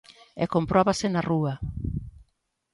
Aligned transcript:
E 0.43 0.45
compróbase 0.53 1.07
na 1.09 1.21
rúa. 1.29 1.53